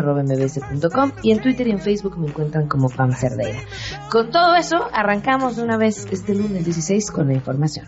[1.22, 3.60] y en Twitter y en Facebook me encuentran como Pam Cerdeira.
[4.10, 7.86] Con todo eso, arrancamos de una vez este lunes 16 con la información.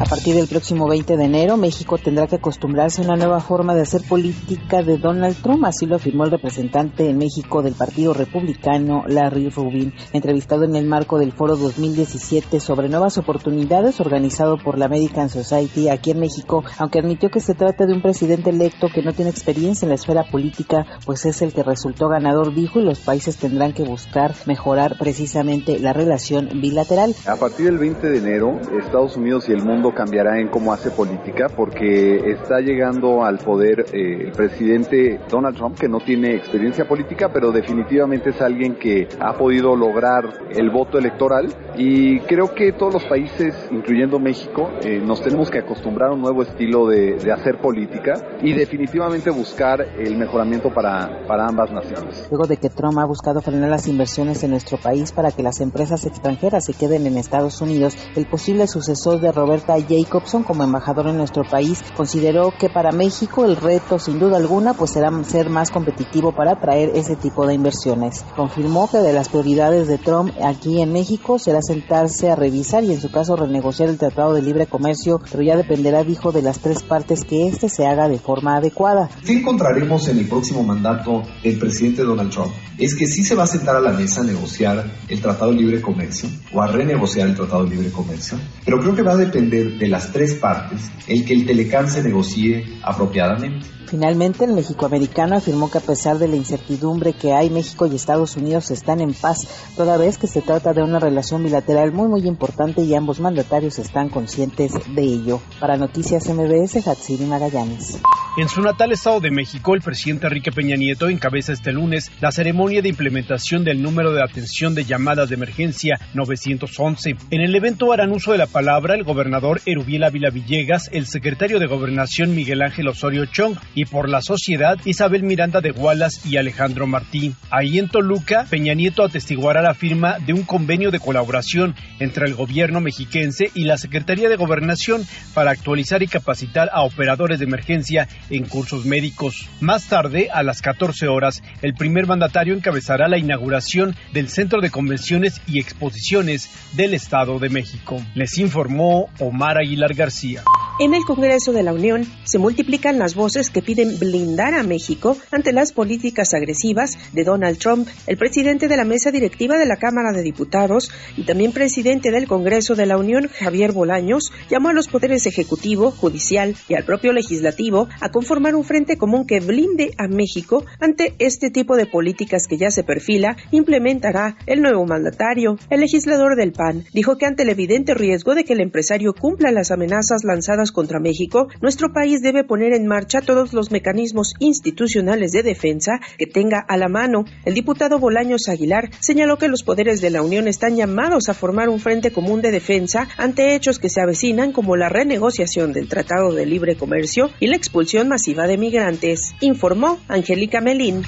[0.00, 3.74] A partir del próximo 20 de enero, México tendrá que acostumbrarse a una nueva forma
[3.74, 8.14] de hacer política de Donald Trump, así lo afirmó el representante en México del Partido
[8.14, 14.78] Republicano, Larry Rubin, entrevistado en el marco del Foro 2017 sobre nuevas oportunidades organizado por
[14.78, 18.88] la American Society aquí en México, aunque admitió que se trata de un presidente electo
[18.92, 22.80] que no tiene experiencia en la esfera política, pues es el que resultó ganador, dijo,
[22.80, 27.14] y los países tendrán que buscar mejorar precisamente la relación bilateral.
[27.26, 30.90] A partir del 20 de enero, Estados Unidos y el mundo cambiará en cómo hace
[30.90, 36.86] política porque está llegando al poder eh, el presidente Donald Trump que no tiene experiencia
[36.86, 42.72] política pero definitivamente es alguien que ha podido lograr el voto electoral y creo que
[42.72, 47.14] todos los países incluyendo México eh, nos tenemos que acostumbrar a un nuevo estilo de,
[47.14, 52.26] de, hacer política y definitivamente buscar el mejoramiento para, para ambas naciones.
[52.30, 55.60] Luego de que Trump ha buscado frenar las inversiones en nuestro país para que las
[55.60, 61.08] empresas extranjeras se queden en Estados Unidos, el posible sucesor de Roberta Jacobson como embajador
[61.08, 65.50] en nuestro país consideró que para México el reto sin duda alguna pues será ser
[65.50, 68.24] más competitivo para atraer ese tipo de inversiones.
[68.36, 72.92] Confirmó que de las prioridades de Trump aquí en México será sentarse a revisar y
[72.92, 76.60] en su caso renegociar el Tratado de Libre Comercio, pero ya dependerá, dijo, de las
[76.60, 79.10] tres partes que éste se haga de forma adecuada.
[79.24, 82.52] ¿Qué encontraremos en el próximo mandato del presidente Donald Trump?
[82.78, 85.58] Es que sí se va a sentar a la mesa a negociar el Tratado de
[85.58, 89.16] Libre Comercio o a renegociar el Tratado de Libre Comercio, pero creo que va a
[89.16, 93.66] depender de las tres partes el que el Telecán se negocie apropiadamente.
[93.90, 98.36] Finalmente, el mexicoamericano afirmó que a pesar de la incertidumbre que hay, México y Estados
[98.36, 102.28] Unidos están en paz, toda vez que se trata de una relación bilateral muy muy
[102.28, 105.40] importante y ambos mandatarios están conscientes de ello.
[105.58, 108.00] Para Noticias MBS, Hatsiri Magallanes.
[108.36, 112.30] En su natal Estado de México, el presidente Enrique Peña Nieto encabeza este lunes la
[112.30, 117.16] ceremonia de implementación del número de atención de llamadas de emergencia 911.
[117.32, 121.58] En el evento harán uso de la palabra el gobernador Erubiel Ávila Villegas, el secretario
[121.58, 126.36] de Gobernación Miguel Ángel Osorio Chong y por la sociedad Isabel Miranda de Gualas y
[126.36, 127.34] Alejandro Martí.
[127.50, 132.36] Ahí en Toluca, Peña Nieto atestiguará la firma de un convenio de colaboración entre el
[132.36, 138.06] gobierno mexiquense y la Secretaría de Gobernación para actualizar y capacitar a operadores de emergencia
[138.30, 139.48] en cursos médicos.
[139.60, 144.70] Más tarde, a las 14 horas, el primer mandatario encabezará la inauguración del Centro de
[144.70, 148.00] Convenciones y Exposiciones del Estado de México.
[148.14, 150.42] Les informó Omar Aguilar García.
[150.80, 155.14] En el Congreso de la Unión se multiplican las voces que piden blindar a México
[155.30, 157.86] ante las políticas agresivas de Donald Trump.
[158.06, 162.26] El presidente de la mesa directiva de la Cámara de Diputados y también presidente del
[162.26, 167.12] Congreso de la Unión, Javier Bolaños, llamó a los poderes ejecutivo, judicial y al propio
[167.12, 172.46] legislativo a conformar un frente común que blinde a México ante este tipo de políticas
[172.48, 175.58] que ya se perfila, implementará el nuevo mandatario.
[175.68, 179.52] El legislador del PAN dijo que ante el evidente riesgo de que el empresario cumpla
[179.52, 185.32] las amenazas lanzadas contra México, nuestro país debe poner en marcha todos los mecanismos institucionales
[185.32, 187.24] de defensa que tenga a la mano.
[187.44, 191.68] El diputado Bolaños Aguilar señaló que los poderes de la Unión están llamados a formar
[191.68, 196.32] un frente común de defensa ante hechos que se avecinan como la renegociación del Tratado
[196.32, 201.02] de Libre Comercio y la expulsión masiva de migrantes, informó Angélica Melín.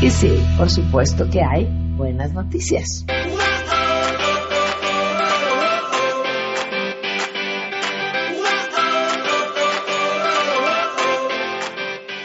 [0.00, 1.66] Y sí, por supuesto que hay
[1.96, 3.04] buenas noticias.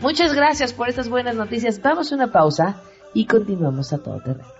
[0.00, 1.82] Muchas gracias por estas buenas noticias.
[1.82, 2.80] Vamos a una pausa
[3.12, 4.59] y continuamos a todo terreno.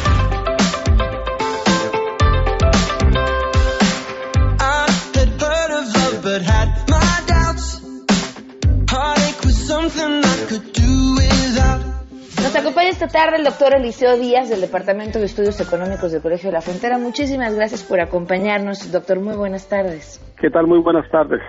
[13.03, 16.61] Esta tarde el doctor Eliseo Díaz del Departamento de Estudios Económicos del Colegio de la
[16.61, 16.99] Frontera.
[16.99, 19.19] Muchísimas gracias por acompañarnos, doctor.
[19.19, 20.21] Muy buenas tardes.
[20.39, 20.67] ¿Qué tal?
[20.67, 21.41] Muy buenas tardes.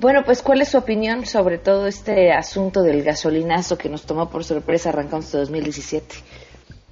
[0.00, 4.28] Bueno, pues ¿cuál es su opinión sobre todo este asunto del gasolinazo que nos tomó
[4.28, 6.14] por sorpresa arrancando este 2017?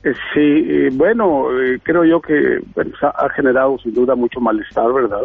[0.04, 2.60] Eh, sí, eh, bueno, eh, creo yo que
[3.02, 5.24] ha generado sin duda mucho malestar, ¿verdad?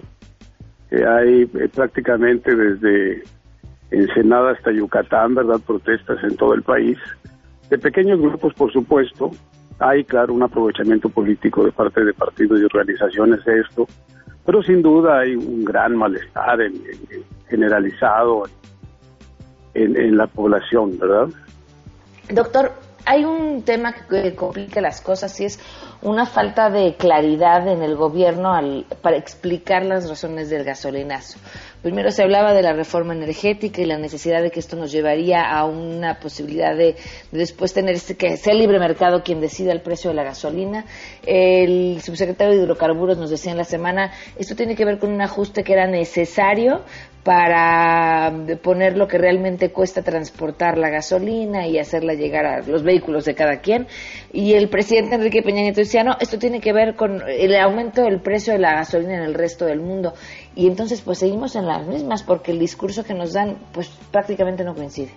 [0.92, 3.24] hay prácticamente desde
[3.90, 5.62] Ensenada hasta Yucatán, ¿verdad?
[5.66, 6.98] Protestas en todo el país
[7.70, 9.32] de pequeños grupos, por supuesto,
[9.80, 13.88] hay, claro, un aprovechamiento político de parte de partidos y organizaciones de esto,
[14.46, 16.60] pero sin duda hay un gran malestar
[17.48, 18.44] generalizado
[19.74, 21.30] en, en la población, ¿verdad?
[22.32, 22.72] Doctor,
[23.06, 25.60] hay un tema que complica las cosas y es
[26.02, 31.40] una falta de claridad en el gobierno al, para explicar las razones del gasolinazo.
[31.82, 35.50] Primero se hablaba de la reforma energética y la necesidad de que esto nos llevaría
[35.50, 36.96] a una posibilidad de,
[37.32, 40.86] después tener este, que sea el libre mercado quien decida el precio de la gasolina.
[41.26, 45.22] El subsecretario de Hidrocarburos nos decía en la semana, esto tiene que ver con un
[45.22, 46.82] ajuste que era necesario
[47.24, 48.32] para
[48.64, 53.36] poner lo que realmente cuesta transportar la gasolina y hacerla llegar a los vehículos de
[53.36, 53.88] cada quien.
[54.32, 58.04] Y el presidente Enrique Peña Nieto decía, no, esto tiene que ver con el aumento
[58.04, 60.14] del precio de la gasolina en el resto del mundo.
[60.56, 64.64] Y entonces pues seguimos en las mismas porque el discurso que nos dan pues prácticamente
[64.64, 65.12] no coincide.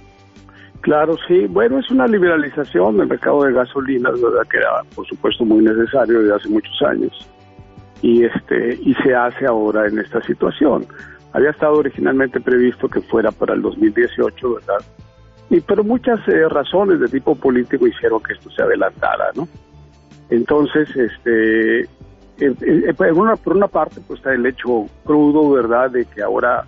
[0.82, 1.46] Claro, sí.
[1.48, 4.42] Bueno, es una liberalización del mercado de gasolinas, ¿verdad?
[4.50, 7.30] Que era, por supuesto, muy necesario desde hace muchos años.
[8.02, 10.84] Y, este, y se hace ahora en esta situación.
[11.32, 14.84] Había estado originalmente previsto que fuera para el 2018, ¿verdad?
[15.48, 19.48] Y, pero muchas eh, razones de tipo político hicieron que esto se adelantara, ¿no?
[20.28, 21.86] Entonces, este, eh,
[22.38, 26.64] eh, por, una, parte, pues está el hecho crudo, ¿verdad?, de que ahora,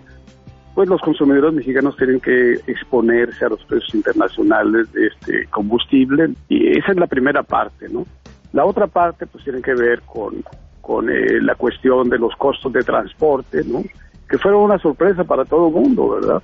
[0.73, 6.77] pues los consumidores mexicanos tienen que exponerse a los precios internacionales de este combustible, y
[6.77, 8.05] esa es la primera parte, ¿no?
[8.51, 10.43] La otra parte, pues tiene que ver con,
[10.81, 11.07] con
[11.45, 13.83] la cuestión de los costos de transporte, ¿no?
[14.29, 16.43] Que fueron una sorpresa para todo el mundo, ¿verdad?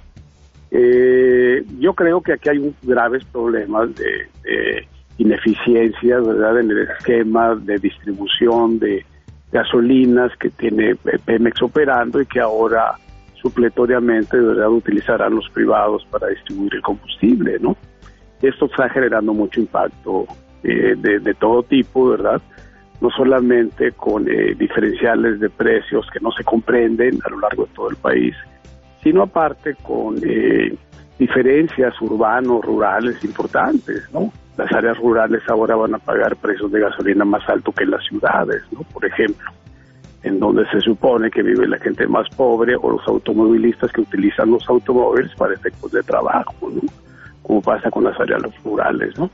[0.72, 6.60] Eh, yo creo que aquí hay un graves problemas de, ineficiencias, ¿verdad?
[6.60, 9.06] En el esquema de distribución de,
[9.52, 10.96] gasolinas que tiene
[11.26, 12.96] Pemex operando y que ahora
[13.42, 17.76] supletoriamente de verdad utilizarán los privados para distribuir el combustible, ¿no?
[18.42, 20.26] Esto está generando mucho impacto
[20.64, 22.42] eh, de, todo tipo, ¿verdad?
[23.02, 27.74] No solamente con eh, diferenciales de precios que no se comprenden a lo largo de
[27.74, 28.36] todo el país,
[29.04, 30.76] sino aparte con eh,
[31.18, 34.32] diferencias urbanos, rurales importantes, ¿no?
[34.56, 38.62] Las áreas rurales ahora van a pagar precios de gasolina más alto que las ciudades,
[38.72, 38.82] ¿no?
[38.94, 39.52] Por ejemplo
[40.24, 44.52] en donde se supone que vive la gente más pobre o los automovilistas que utilizan
[44.52, 46.82] los automóviles para efectos de trabajo, ¿no?
[47.42, 49.18] como pasa con las áreas rurales.
[49.18, 49.30] ¿no?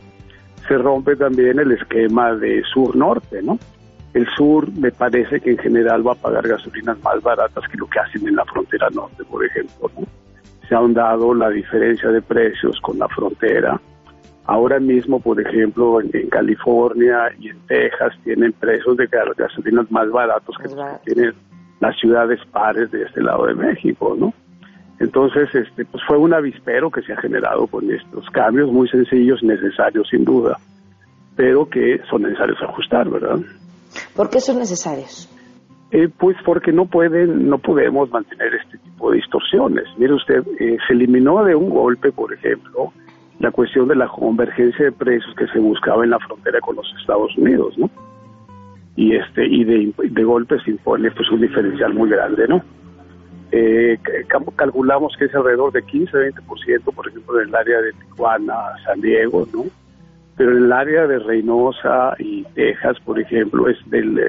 [0.68, 3.42] Se rompe también el esquema de sur-norte.
[3.42, 3.60] ¿no?
[4.14, 7.88] El sur me parece que en general va a pagar gasolinas más baratas que lo
[7.88, 9.92] que hacen en la frontera norte, por ejemplo.
[9.98, 10.06] ¿no?
[10.68, 13.80] Se han dado la diferencia de precios con la frontera
[14.48, 20.56] Ahora mismo, por ejemplo, en, California y en Texas tienen precios de gasolinas más baratos
[20.58, 20.70] que
[21.04, 21.34] tienen
[21.82, 24.34] las ciudades pares de este lado de México, ¿no?
[25.00, 29.44] Entonces, este, pues fue un avispero que se ha generado con estos cambios muy sencillos,
[29.44, 30.58] necesarios sin duda,
[31.36, 33.40] pero que son necesarios ajustar, ¿verdad?
[34.16, 35.30] ¿Por qué son necesarios?
[35.92, 39.86] Eh, pues porque no pueden, no podemos mantener este tipo de distorsiones.
[39.98, 42.92] Mire usted, eh, se eliminó de un golpe, por ejemplo,
[43.40, 46.94] la cuestión de la convergencia de precios que se buscaba en la frontera con los
[47.00, 47.90] Estados Unidos, ¿no?
[48.96, 52.64] Y este y de, de golpe se impone pues un diferencial muy grande, ¿no?
[53.52, 53.98] Eh,
[54.56, 58.54] calculamos que es alrededor de 15-20%, por ejemplo, en el área de Tijuana,
[58.86, 59.66] San Diego, ¿no?
[60.36, 63.78] Pero en el área de Reynosa y Texas, por ejemplo, es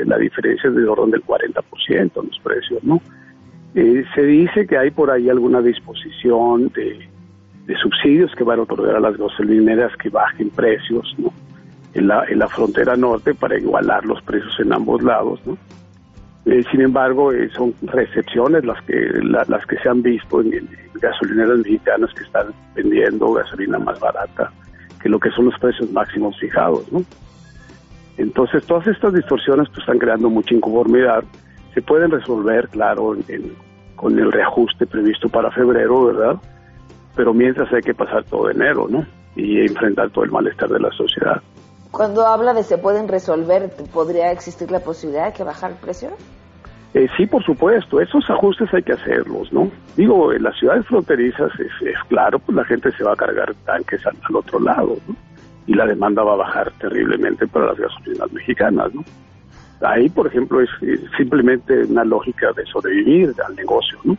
[0.06, 3.00] la diferencia es de orden del 40% en los precios, ¿no?
[3.74, 7.08] Eh, se dice que hay por ahí alguna disposición de
[7.68, 11.30] de subsidios que van a otorgar a las gasolineras que bajen precios ¿no?
[11.92, 15.38] en, la, en la frontera norte para igualar los precios en ambos lados.
[15.44, 15.58] ¿no?
[16.50, 21.58] Eh, sin embargo, eh, son recepciones las que las que se han visto en, gasolineras
[21.58, 24.50] mexicanas que están vendiendo gasolina más barata
[25.00, 26.90] que lo que son los precios máximos fijados.
[26.90, 27.04] ¿no?
[28.16, 31.22] Entonces, todas estas distorsiones pues, están creando mucha inconformidad.
[31.74, 33.16] Se pueden resolver, claro,
[33.94, 36.40] con el reajuste previsto para febrero, ¿verdad?
[37.18, 39.04] pero mientras hay que pasar todo enero, ¿no?
[39.34, 41.42] Y enfrentar todo el malestar de la sociedad.
[41.90, 46.10] Cuando habla de se pueden resolver, ¿podría existir la posibilidad de que bajar el precio?
[46.94, 49.70] Eh, sí, por supuesto, esos ajustes hay que hacerlos, ¿no?
[49.96, 54.00] Digo, en las ciudades fronterizas es, claro, pues la gente se va a cargar tanques
[54.06, 55.14] al, otro lado, ¿no?
[55.66, 59.04] Y la demanda va a bajar terriblemente para las gasolinas mexicanas, ¿no?
[59.82, 60.70] Ahí, por ejemplo, es
[61.16, 64.16] simplemente una lógica de sobrevivir al negocio, ¿no?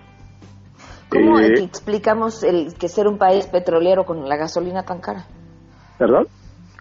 [1.10, 5.26] ¿Cómo eh, explicamos el que ser un país petrolero con la gasolina tan cara?
[6.00, 6.28] ¿Verdad?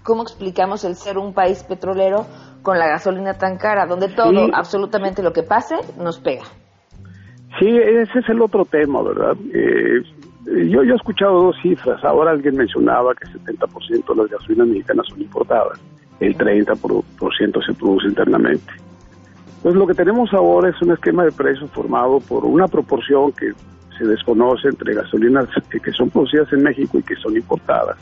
[0.09, 2.25] ¿Cómo explicamos el ser un país petrolero
[2.62, 6.45] con la gasolina tan cara, donde todo, absolutamente lo que pase, nos pega?
[7.59, 9.37] Sí, ese es el otro tema, ¿verdad?
[9.53, 10.00] Eh,
[10.71, 12.03] yo, yo he escuchado dos cifras.
[12.03, 15.79] Ahora alguien mencionaba que el 70% de las gasolinas mexicanas son importadas,
[16.21, 18.73] el 30% se produce internamente.
[19.62, 23.53] Pues lo que tenemos ahora es un esquema de precios formado por una proporción que
[23.99, 27.99] se desconoce entre gasolinas que son producidas en México y que son importadas.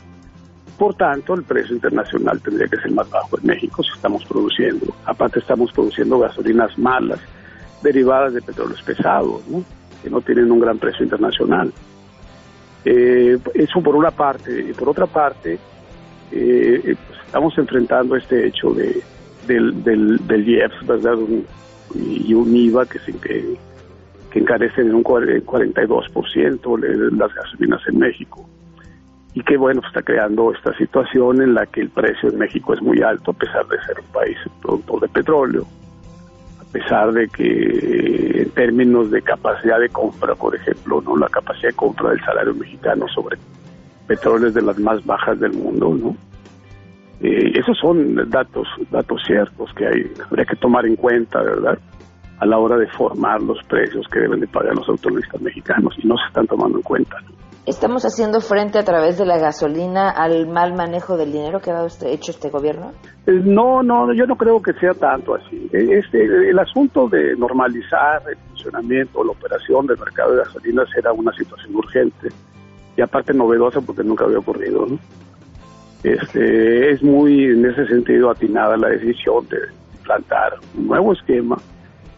[0.77, 4.85] Por tanto, el precio internacional tendría que ser más bajo en México si estamos produciendo.
[5.05, 7.19] Aparte, estamos produciendo gasolinas malas,
[7.81, 9.41] derivadas de petróleos pesados,
[10.03, 11.73] que no tienen un gran precio internacional.
[12.85, 14.67] Eh, eso por una parte.
[14.69, 15.57] Y por otra parte,
[16.31, 19.01] eh, pues, estamos enfrentando este hecho de,
[19.47, 20.75] del, del, del IEPS,
[21.95, 23.57] y un IVA que, se, que,
[24.29, 28.47] que encarecen en un 42% las gasolinas en México.
[29.37, 32.81] Y que bueno, está creando esta situación en la que el precio en México es
[32.81, 35.63] muy alto a pesar de ser un país productor de petróleo,
[36.59, 41.69] a pesar de que en términos de capacidad de compra, por ejemplo, no la capacidad
[41.69, 43.37] de compra del salario mexicano sobre
[44.07, 46.17] petróleo es de las más bajas del mundo, ¿no?
[47.21, 51.77] Eh, esos son datos datos ciertos que hay, habría que tomar en cuenta, ¿verdad?
[52.39, 56.07] a la hora de formar los precios que deben de pagar los automovilistas mexicanos y
[56.07, 57.17] no se están tomando en cuenta.
[57.67, 61.85] ¿Estamos haciendo frente a través de la gasolina al mal manejo del dinero que ha
[62.05, 62.93] hecho este gobierno?
[63.25, 65.69] Eh, no, no, yo no creo que sea tanto así.
[65.73, 71.11] Eh, este, el asunto de normalizar el funcionamiento, la operación del mercado de gasolinas era
[71.11, 72.29] una situación urgente
[72.95, 74.87] y aparte novedosa porque nunca había ocurrido.
[76.03, 79.57] Este, es muy en ese sentido atinada la decisión de
[80.05, 81.57] plantar un nuevo esquema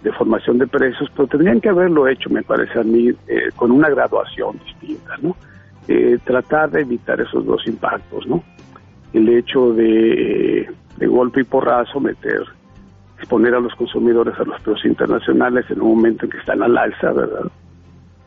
[0.04, 3.72] de formación de precios, pero tendrían que haberlo hecho, me parece a mí, eh, con
[3.72, 5.36] una graduación distinta, ¿no?
[5.88, 8.44] Eh, tratar de evitar esos dos impactos, ¿no?
[9.12, 12.44] El hecho de, de golpe y porrazo meter
[13.20, 16.78] exponer a los consumidores a los precios internacionales en un momento en que están al
[16.78, 17.52] alza, ¿verdad?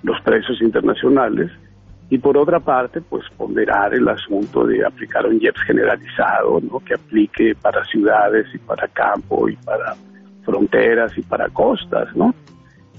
[0.03, 1.51] Los precios internacionales.
[2.11, 6.79] Y por otra parte, pues ponderar el asunto de aplicar un IEPS generalizado, ¿no?
[6.81, 9.97] Que aplique para ciudades y para campo y para
[10.45, 12.35] fronteras y para costas, ¿no?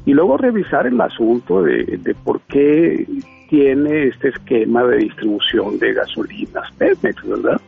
[0.05, 3.07] Y luego revisar el asunto de, por qué
[3.49, 7.61] tiene este esquema de distribución de gasolinas Pemex, ¿verdad?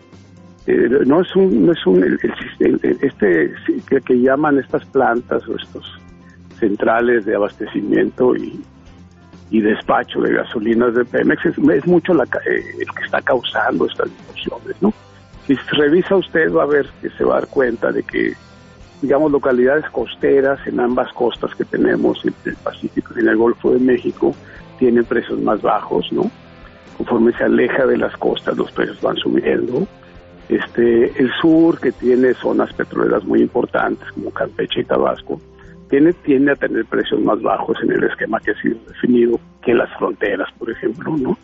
[0.67, 2.03] Eh, no es un, no es un,
[3.01, 3.53] este
[4.03, 6.01] que, llaman estas plantas o estos
[6.59, 8.59] centrales de abastecimiento y,
[9.51, 14.09] y despacho de gasolinas de Pemex es, mucho la, eh, el que está causando estas
[14.09, 14.93] distorsiones, ¿no?
[15.47, 18.33] Si revisa usted va a ver que se va a dar cuenta de que,
[19.05, 23.71] digamos, localidades costeras en ambas costas que tenemos, en el Pacífico y en el Golfo
[23.71, 24.35] de México,
[24.79, 26.31] tienen precios más bajos, ¿no?
[26.97, 29.87] Conforme se aleja de las costas, los precios van subiendo
[30.49, 35.39] este, el sur, que tiene zonas petroleras muy importantes como Campeche y Tabasco,
[35.89, 39.75] tiene, tiende a tener precios más bajos en el esquema que ha sido definido que
[39.75, 41.37] las fronteras, por ejemplo, ¿no?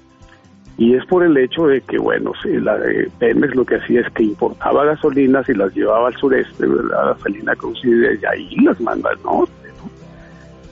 [0.81, 4.01] Y es por el hecho de que, bueno, si la de Pemex lo que hacía
[4.01, 6.89] es que importaba gasolinas y las llevaba al sureste, ¿verdad?
[6.89, 9.91] La gasolina coincide y ahí las manda al norte, ¿no?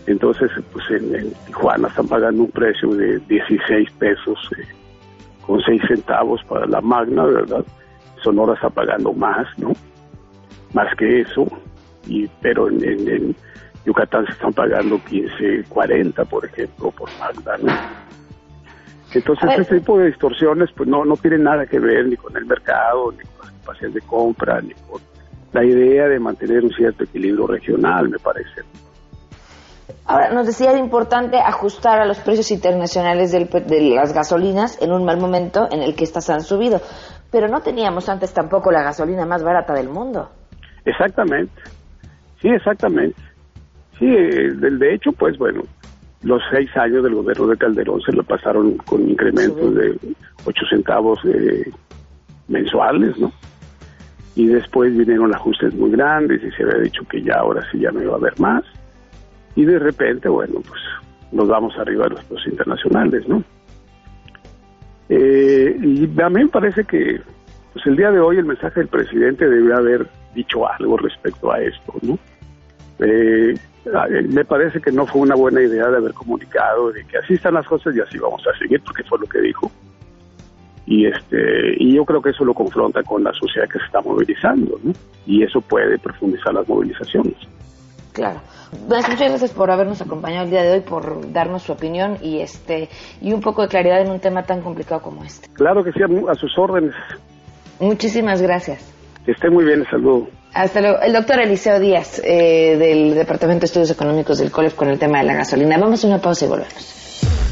[0.07, 4.65] Entonces, pues en, Tijuana están pagando un precio de 16 pesos eh,
[5.45, 7.63] con 6 centavos para la Magna, ¿verdad?
[8.23, 9.73] Sonora está pagando más, ¿no?
[10.73, 11.45] Más que eso,
[12.07, 13.35] y pero en,
[13.85, 18.08] Yucatán se están pagando 15, 40, por ejemplo, por Magda, ¿no?
[19.13, 22.45] Entonces, este tipo de distorsiones, pues no, no tienen nada que ver ni con el
[22.45, 25.01] mercado, ni con las capacidades de compra, ni con
[25.51, 28.61] la idea de mantener un cierto equilibrio regional, me parece.
[30.05, 35.05] Ahora, nos decía, era importante ajustar a los precios internacionales de las gasolinas en un
[35.05, 36.81] mal momento en el que estas han subido.
[37.31, 40.29] Pero no teníamos antes tampoco la gasolina más barata del mundo.
[40.85, 41.53] Exactamente.
[42.41, 43.19] Sí, exactamente.
[43.99, 45.63] Sí, de hecho, pues bueno,
[46.21, 49.97] los seis años del gobierno de Calderón se lo pasaron con incrementos de
[50.45, 51.71] ocho centavos eh,
[52.47, 53.31] mensuales, ¿no?
[54.35, 57.91] Y después vinieron ajustes muy grandes y se había dicho que ya ahora sí ya
[57.91, 58.63] no iba a haber más.
[59.55, 60.81] Y de repente, bueno, pues
[61.31, 63.43] nos vamos arriba de los precios internacionales, ¿no?
[65.09, 67.19] Eh, y me parece que
[67.73, 71.61] pues el día de hoy el mensaje del presidente debe haber dicho algo respecto a
[71.61, 72.17] esto, ¿no?
[72.99, 73.55] Eh,
[74.29, 77.53] me parece que no fue una buena idea de haber comunicado de que así están
[77.53, 79.71] las cosas y así vamos a seguir, porque fue lo que dijo.
[80.85, 84.01] Y este y yo creo que eso lo confronta con la sociedad que se está
[84.01, 84.91] movilizando, ¿no?
[85.25, 87.35] Y eso puede profundizar las movilizaciones.
[88.13, 88.41] Claro.
[88.87, 92.89] muchas gracias por habernos acompañado el día de hoy, por darnos su opinión y este
[93.21, 95.47] y un poco de claridad en un tema tan complicado como este.
[95.53, 96.95] Claro que sí, a, sus órdenes.
[97.79, 98.93] Muchísimas gracias.
[99.25, 100.27] Que esté muy bien, saludo.
[100.53, 100.99] Hasta luego.
[101.01, 105.19] El doctor Eliseo Díaz, eh, del Departamento de Estudios Económicos del COLEF, con el tema
[105.19, 105.77] de la gasolina.
[105.77, 106.99] Vamos a una pausa y volvemos.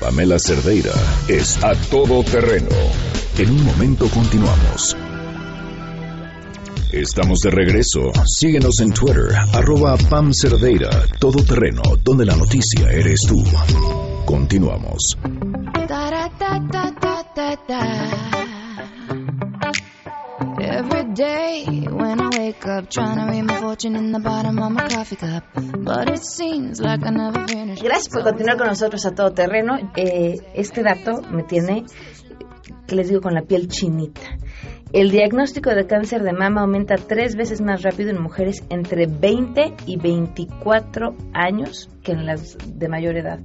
[0.00, 0.94] Pamela Cerdeira
[1.28, 2.74] es a todo terreno.
[3.38, 4.96] En un momento continuamos.
[6.92, 8.10] Estamos de regreso.
[8.26, 13.36] Síguenos en Twitter, arroba Pam Cerdeira, todo terreno, donde la noticia eres tú.
[14.30, 15.18] Continuamos.
[20.60, 24.70] Every day when I wake up trying to read my fortune in the bottom of
[24.70, 25.42] my coffee cup.
[25.56, 27.82] But it seems like I never finish.
[27.82, 29.90] Gracias por continuar con nosotros a todo terreno.
[29.96, 31.86] Eh, este dato me tiene,
[32.86, 34.38] que les digo, con la piel chinita.
[34.92, 39.74] El diagnóstico de cáncer de mama aumenta tres veces más rápido en mujeres entre 20
[39.86, 43.38] y 24 años que en las de mayor edad.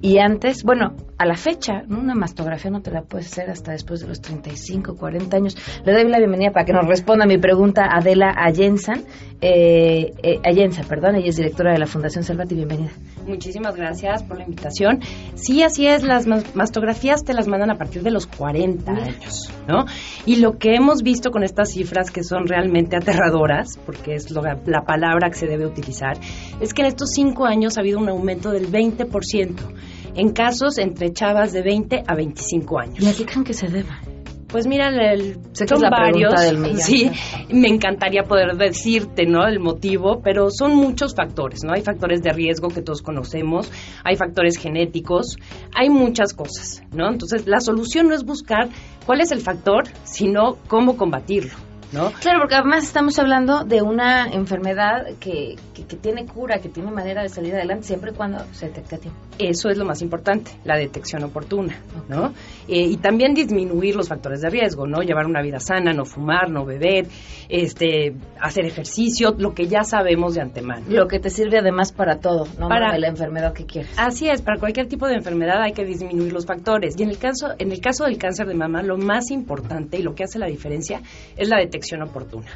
[0.00, 4.00] Y antes, bueno, a la fecha, una mastografía no te la puedes hacer hasta después
[4.00, 5.56] de los 35, 40 años.
[5.84, 8.94] Le doy la bienvenida para que nos responda a mi pregunta Adela Allenza,
[9.40, 10.40] eh, eh
[10.88, 12.90] perdón, ella es directora de la Fundación Salvati, bienvenida.
[13.26, 15.00] Muchísimas gracias por la invitación.
[15.34, 19.84] Sí, así es, las mastografías te las mandan a partir de los 40 años, ¿no?
[20.26, 24.82] Y lo que hemos visto con estas cifras que son realmente aterradoras, porque es la
[24.84, 26.18] palabra que se debe utilizar,
[26.60, 29.54] es que en estos cinco años ha habido un aumento del 20%
[30.14, 33.00] en casos entre chavas de 20 a 25 años.
[33.00, 34.00] ¿Y a qué creen que se deba?
[34.54, 36.32] Pues mira, el, son varios.
[36.76, 37.10] sí,
[37.50, 39.44] me encantaría poder decirte, ¿no?
[39.48, 41.72] El motivo, pero son muchos factores, ¿no?
[41.72, 43.68] Hay factores de riesgo que todos conocemos,
[44.04, 45.38] hay factores genéticos,
[45.74, 47.10] hay muchas cosas, ¿no?
[47.10, 48.68] Entonces, la solución no es buscar
[49.04, 51.54] cuál es el factor, sino cómo combatirlo.
[51.94, 52.10] ¿No?
[52.20, 57.22] Claro, porque además estamos hablando de una enfermedad que, que, tiene cura, que tiene manera
[57.22, 59.20] de salir adelante siempre y cuando se detecte a tiempo.
[59.38, 61.78] Eso es lo más importante, la detección oportuna,
[62.08, 62.34] ¿no?
[62.68, 65.02] Eh, y también disminuir los factores de riesgo, ¿no?
[65.02, 67.06] Llevar una vida sana, no fumar, no beber,
[67.48, 70.84] este, hacer ejercicio, lo que ya sabemos de antemano.
[70.88, 72.68] Lo que te sirve además para todo, ¿no?
[72.68, 73.92] Para la enfermedad que quieres.
[73.96, 76.94] Así es, para cualquier tipo de enfermedad hay que disminuir los factores.
[76.98, 80.02] Y en el caso, en el caso del cáncer de mama, lo más importante y
[80.02, 81.02] lo que hace la diferencia
[81.36, 82.50] es la detección oportuna.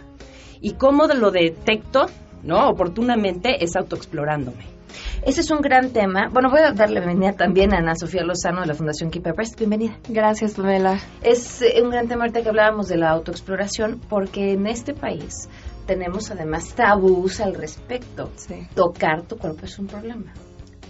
[0.61, 2.07] ¿Y cómo lo detecto,
[2.43, 2.69] no?
[2.69, 4.79] Oportunamente es autoexplorándome
[5.23, 6.29] ese es un gran tema.
[6.33, 9.59] Bueno, voy a darle bienvenida también a Ana Sofía Lozano de la Fundación Keep Breast.
[9.59, 9.99] Bienvenida.
[10.09, 10.99] Gracias, Pamela.
[11.23, 15.49] Es eh, un gran tema ahorita que hablábamos de la autoexploración porque en este país
[15.87, 18.31] tenemos además tabús al respecto.
[18.75, 20.33] Tocar tu cuerpo es un problema.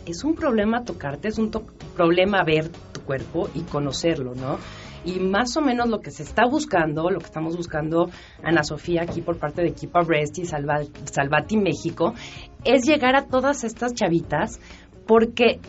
[0.06, 1.50] Es un problema tocarte, es un
[1.94, 4.58] problema ver tu cuerpo y conocerlo, ¿no?
[5.08, 8.10] Y más o menos lo que se está buscando, lo que estamos buscando
[8.42, 12.14] Ana Sofía aquí por parte de Equipa Breast y Salvati México,
[12.64, 14.60] es llegar a todas estas chavitas
[15.06, 15.60] porque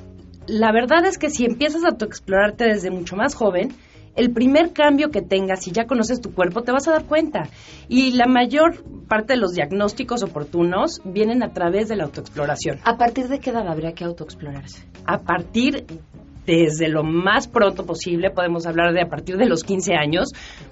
[0.47, 3.73] la verdad es que si empiezas a explorarte desde mucho más joven,
[4.15, 7.43] el primer cambio que tengas, si ya conoces tu cuerpo, te vas a dar cuenta.
[7.87, 12.79] Y la mayor parte de los diagnósticos oportunos vienen a través de la autoexploración.
[12.83, 14.83] ¿A partir de qué edad habría que autoexplorarse?
[15.05, 15.85] A partir
[16.49, 20.29] desde lo más pronto posible, podemos hablar de a partir de los 15 años,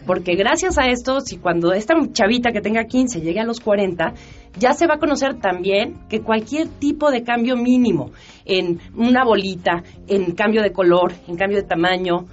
[0.08, 4.14] porque gracias a esto, si cuando esta chavita que tenga 15 llegue a los 40,
[4.58, 8.10] ya se va a conocer también que cualquier tipo de cambio mínimo
[8.46, 12.26] en una bolita, en cambio de color, en cambio de tamaño,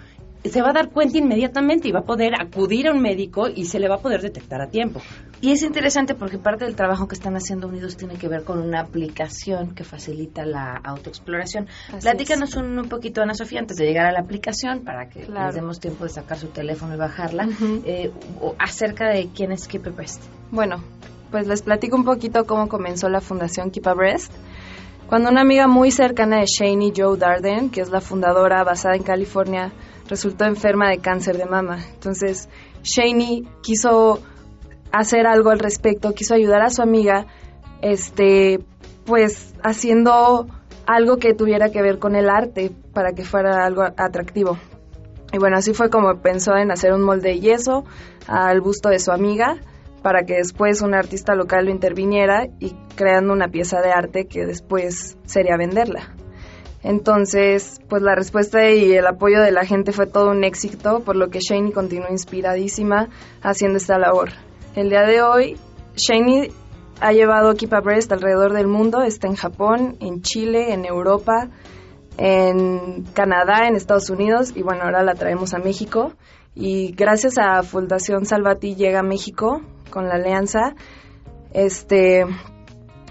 [0.51, 3.65] se va a dar cuenta inmediatamente y va a poder acudir a un médico y
[3.65, 5.01] se le va a poder detectar a tiempo.
[5.41, 8.59] Y es interesante porque parte del trabajo que están haciendo Unidos tiene que ver con
[8.59, 11.67] una aplicación que facilita la autoexploración.
[12.01, 15.81] Platícanos un, poquito, Ana Sofía, antes de llegar a la aplicación, para que les demos
[15.81, 17.49] tiempo de sacar su teléfono y bajarla,
[17.87, 18.11] eh,
[18.59, 20.23] acerca de quién es Keep a Breast.
[20.51, 20.77] Bueno,
[21.31, 24.33] pues les platico un poquito cómo comenzó la Fundación Keep a Breast.
[25.09, 29.03] Cuando una amiga muy cercana de Shani Joe Darden, que es la fundadora basada en
[29.03, 29.73] California,
[30.09, 31.79] resultó enferma de cáncer de mama.
[31.95, 32.49] Entonces,
[32.83, 34.21] Shani quiso
[34.93, 37.27] hacer algo al respecto, quiso ayudar a su amiga,
[37.83, 38.61] este,
[39.05, 40.47] pues haciendo
[40.87, 44.59] algo que tuviera que ver con el arte para que fuera algo atractivo.
[45.33, 47.85] Y bueno, así fue como pensó en hacer un molde de yeso
[48.29, 49.57] al busto de su amiga
[50.03, 54.47] para que después un artista local lo interviniera y creando una pieza de arte que
[54.47, 56.15] después sería venderla.
[56.85, 61.17] Entonces, pues la respuesta y el apoyo de la gente fue todo un éxito, por
[61.17, 63.09] lo que Shani continuó inspiradísima
[63.43, 64.29] haciendo esta labor.
[64.77, 65.57] El día de hoy,
[65.97, 66.51] Shani
[67.01, 71.49] ha llevado Keep a Breast alrededor del mundo, está en Japón, en Chile, en Europa,
[72.19, 76.13] en Canadá, en Estados Unidos y bueno, ahora la traemos a México.
[76.55, 80.75] Y gracias a Fundación Salvati llega a México con la alianza.
[81.55, 82.27] Este,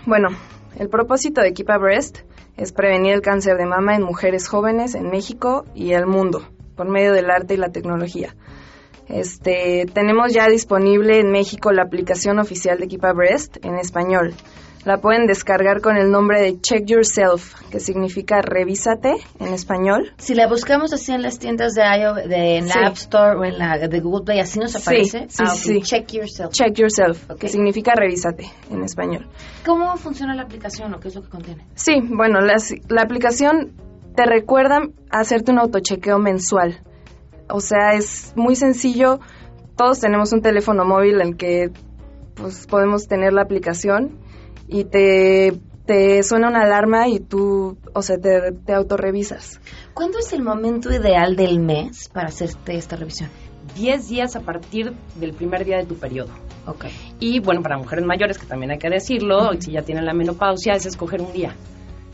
[0.05, 0.29] bueno,
[0.77, 2.19] el propósito de Keep a Breast
[2.57, 6.89] es prevenir el cáncer de mama en mujeres jóvenes en México y el mundo por
[6.89, 8.35] medio del arte y la tecnología.
[9.07, 14.33] Este, tenemos ya disponible en México la aplicación oficial de Keep a Breast en español.
[14.85, 20.11] La pueden descargar con el nombre de Check Yourself, que significa revísate en español.
[20.17, 23.45] Si la buscamos así en las tiendas de iOS, de en la App Store o
[23.45, 25.27] en la de Google Play, así nos aparece.
[25.29, 26.51] Sí, ah, sí, Check Yourself.
[26.51, 29.29] Check Yourself, que significa revísate en español.
[29.65, 31.65] ¿Cómo funciona la aplicación o qué es lo que contiene?
[31.75, 32.57] Sí, bueno, la,
[32.89, 33.71] la aplicación
[34.17, 36.81] te recuerda hacerte un autochequeo mensual.
[37.49, 39.21] O sea, es muy sencillo.
[39.77, 41.71] Todos tenemos un teléfono móvil en el que
[42.35, 44.19] pues podemos tener la aplicación
[44.67, 49.59] y te, te suena una alarma y tú, o sea, te, te autorrevisas.
[49.93, 53.29] ¿Cuándo es el momento ideal del mes para hacerte esta revisión?
[53.75, 56.31] 10 días a partir del primer día de tu periodo.
[56.67, 56.85] Ok.
[57.19, 60.73] Y bueno, para mujeres mayores, que también hay que decirlo, si ya tienen la menopausia,
[60.73, 61.55] es escoger un día.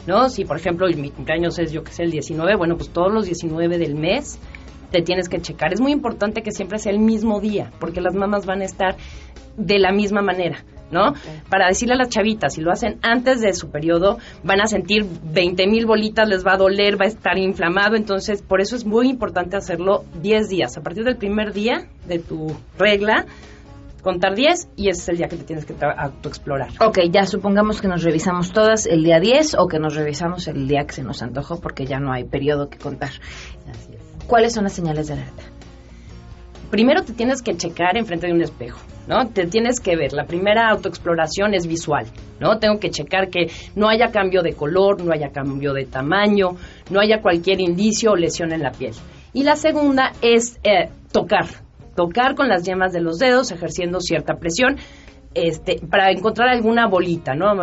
[0.07, 0.29] ¿No?
[0.29, 3.25] Si, por ejemplo, mi cumpleaños es, yo que sé, el 19, bueno, pues todos los
[3.25, 4.39] 19 del mes
[4.91, 5.73] te tienes que checar.
[5.73, 8.95] Es muy importante que siempre sea el mismo día, porque las mamás van a estar
[9.57, 10.63] de la misma manera.
[10.91, 11.13] ¿No?
[11.49, 15.05] Para decirle a las chavitas, si lo hacen antes de su periodo, van a sentir
[15.05, 18.85] 20 mil bolitas, les va a doler, va a estar inflamado, entonces por eso es
[18.85, 20.77] muy importante hacerlo 10 días.
[20.77, 23.25] A partir del primer día de tu regla,
[24.01, 26.69] contar 10 y ese es el día que te tienes que autoexplorar.
[26.79, 30.67] Ok, ya supongamos que nos revisamos todas el día 10 o que nos revisamos el
[30.67, 33.11] día que se nos antojó porque ya no hay periodo que contar.
[34.27, 35.43] ¿Cuáles son las señales de alerta?
[36.69, 39.27] Primero te tienes que checar enfrente de un espejo, ¿no?
[39.27, 40.13] Te tienes que ver.
[40.13, 42.05] La primera autoexploración es visual,
[42.39, 42.59] ¿no?
[42.59, 46.55] Tengo que checar que no haya cambio de color, no haya cambio de tamaño,
[46.89, 48.93] no haya cualquier indicio o lesión en la piel.
[49.33, 51.45] Y la segunda es eh, tocar,
[51.95, 54.77] tocar con las yemas de los dedos, ejerciendo cierta presión,
[55.33, 57.53] este, para encontrar alguna bolita, ¿no?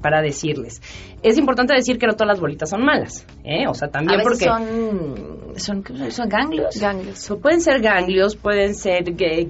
[0.00, 0.80] Para decirles.
[1.22, 3.66] Es importante decir que no todas las bolitas son malas, ¿eh?
[3.66, 4.44] O sea, también porque...
[4.44, 6.80] Son, son, son ganglios.
[6.80, 7.32] Ganglios.
[7.40, 9.04] pueden ser ganglios, pueden ser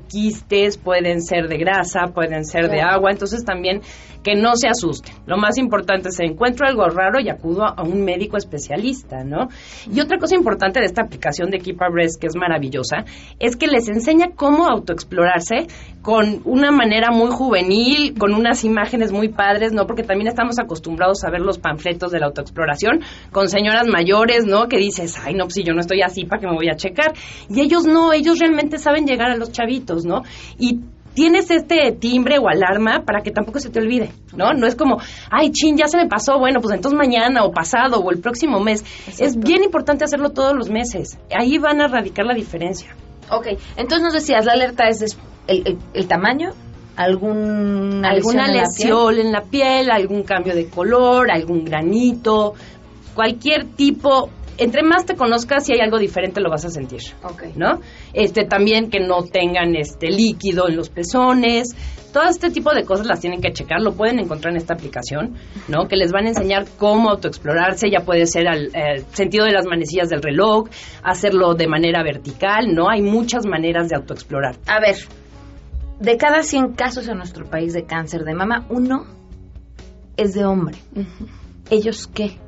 [0.09, 3.81] quistes, pueden ser de grasa, pueden ser de agua, entonces también
[4.25, 5.15] que no se asusten.
[5.27, 9.49] Lo más importante es, encuentro algo raro y acudo a un médico especialista, ¿no?
[9.93, 13.05] Y otra cosa importante de esta aplicación de Keep a Breast, que es maravillosa,
[13.39, 15.67] es que les enseña cómo autoexplorarse
[16.01, 19.87] con una manera muy juvenil, con unas imágenes muy padres, ¿no?
[19.87, 24.69] Porque también estamos acostumbrados a ver los panfletos de la autoexploración con señoras mayores, ¿no?
[24.69, 26.77] Que dices, ay, no, pues si yo no estoy así, ¿para qué me voy a
[26.77, 27.13] checar?
[27.49, 30.23] Y ellos no, ellos realmente saben llegar a los chavitos, ¿no?
[30.59, 30.81] Y
[31.15, 34.53] tienes este timbre o alarma para que tampoco se te olvide, ¿no?
[34.53, 38.01] No es como, ay, chin, ya se me pasó, bueno, pues entonces mañana o pasado
[38.01, 38.85] o el próximo mes.
[39.19, 41.19] Es bien importante hacerlo todos los meses.
[41.35, 42.95] Ahí van a radicar la diferencia.
[43.31, 46.51] Ok, entonces nos decías, la alerta es el, el, tamaño,
[46.97, 52.55] algún alguna lesión, en la piel, algún cambio de color, algún granito,
[53.15, 57.01] cualquier tipo entre más te conozcas, si hay algo diferente lo vas a sentir.
[57.57, 57.81] ¿No?
[58.13, 61.75] Este, también que no tengan este líquido en los pezones.
[62.13, 65.35] Todo este tipo de cosas las tienen que checar, lo pueden encontrar en esta aplicación,
[65.67, 65.89] ¿no?
[65.89, 68.71] Que les van a enseñar cómo autoexplorarse, ya puede ser al
[69.13, 70.69] sentido de las manecillas del reloj,
[71.03, 72.89] hacerlo de manera vertical, ¿no?
[72.89, 74.55] Hay muchas maneras de autoexplorar.
[74.67, 74.95] A ver,
[75.99, 79.07] de cada 100 casos en nuestro país de cáncer de mama, uno
[80.17, 80.79] es de hombre.
[81.71, 82.39] ¿Ellos qué?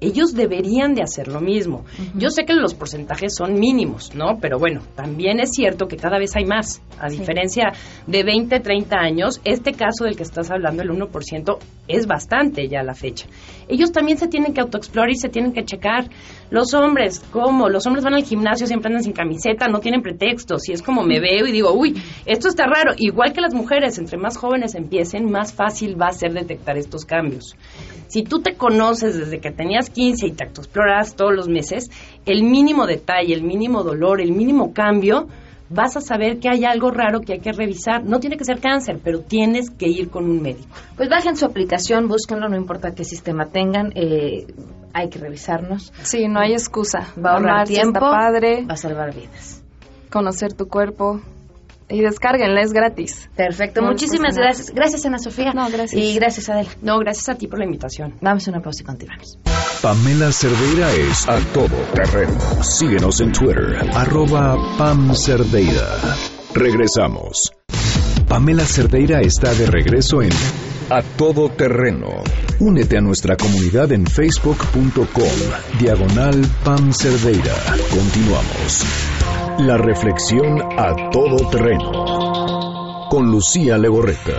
[0.00, 1.84] Ellos deberían de hacer lo mismo.
[2.14, 4.38] Yo sé que los porcentajes son mínimos, ¿no?
[4.40, 6.82] Pero bueno, también es cierto que cada vez hay más.
[6.98, 7.72] A diferencia
[8.06, 12.80] de 20, 30 años, este caso del que estás hablando, el 1%, es bastante ya
[12.80, 13.26] a la fecha.
[13.68, 16.08] Ellos también se tienen que autoexplorar y se tienen que checar.
[16.50, 17.68] Los hombres, ¿cómo?
[17.68, 20.68] Los hombres van al gimnasio, siempre andan sin camiseta, no tienen pretextos.
[20.68, 22.92] Y es como me veo y digo, uy, esto está raro.
[22.96, 27.04] Igual que las mujeres, entre más jóvenes empiecen, más fácil va a ser detectar estos
[27.04, 27.56] cambios.
[28.08, 31.90] Si tú te conoces desde que tenías 15 y te exploras todos los meses,
[32.24, 35.28] el mínimo detalle, el mínimo dolor, el mínimo cambio,
[35.68, 38.04] vas a saber que hay algo raro que hay que revisar.
[38.04, 40.68] No tiene que ser cáncer, pero tienes que ir con un médico.
[40.96, 44.46] Pues bajen su aplicación, búsquenlo, no importa qué sistema tengan, eh,
[44.92, 45.92] hay que revisarnos.
[46.02, 47.08] Sí, no hay excusa.
[47.22, 48.64] Va a ahorrar tiempo, padre.
[48.64, 49.62] va a salvar vidas.
[50.10, 51.20] Conocer tu cuerpo,
[51.88, 53.28] y descárguenla, es gratis.
[53.36, 54.70] Perfecto, muchísimas gracias.
[54.70, 55.52] Gracias, Ana Sofía.
[55.52, 55.94] No, gracias.
[55.94, 56.70] Y gracias, Adela.
[56.82, 58.14] No, gracias a ti por la invitación.
[58.20, 59.38] Vamos a una pausa y continuamos.
[59.82, 62.38] Pamela Cerdeira es a todo terreno.
[62.62, 65.86] Síguenos en Twitter, arroba Pam Cerdeira.
[66.54, 67.52] Regresamos.
[68.28, 70.30] Pamela Cerdeira está de regreso en
[70.90, 72.08] A Todo Terreno.
[72.58, 77.54] Únete a nuestra comunidad en facebook.com, diagonal Pam Cerdeira.
[77.90, 79.15] Continuamos.
[79.58, 83.08] La reflexión a todo terreno.
[83.08, 84.34] Con Lucía Legorreta.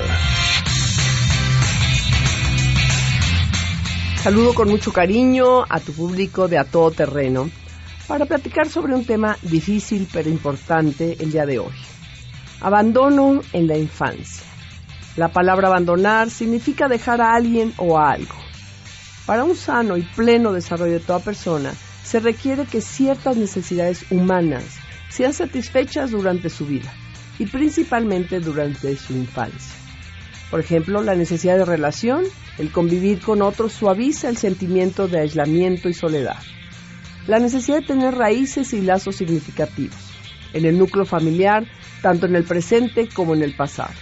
[4.18, 7.50] Saludo con mucho cariño a tu público de A Todo Terreno
[8.08, 11.74] para platicar sobre un tema difícil pero importante el día de hoy.
[12.62, 14.46] Abandono en la infancia.
[15.16, 18.36] La palabra abandonar significa dejar a alguien o a algo.
[19.26, 24.64] Para un sano y pleno desarrollo de toda persona, se requiere que ciertas necesidades humanas
[25.10, 26.94] sean satisfechas durante su vida
[27.40, 29.76] y principalmente durante su infancia.
[30.50, 32.24] Por ejemplo, la necesidad de relación,
[32.58, 36.38] el convivir con otros suaviza el sentimiento de aislamiento y soledad.
[37.28, 39.98] La necesidad de tener raíces y lazos significativos
[40.54, 41.66] en el núcleo familiar,
[42.02, 43.94] tanto en el presente como en el pasado.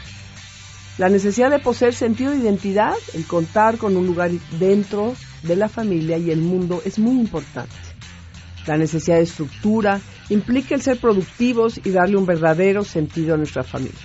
[0.98, 5.68] La necesidad de poseer sentido de identidad, el contar con un lugar dentro de la
[5.68, 7.76] familia y el mundo es muy importante.
[8.68, 13.64] La necesidad de estructura implica el ser productivos y darle un verdadero sentido a nuestra
[13.64, 14.00] familia.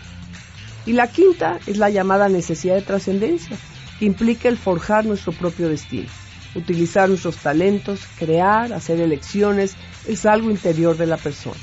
[0.86, 3.56] Y la quinta es la llamada necesidad de trascendencia,
[3.98, 6.08] que implica el forjar nuestro propio destino,
[6.54, 11.60] utilizar nuestros talentos, crear, hacer elecciones, es algo interior de la persona.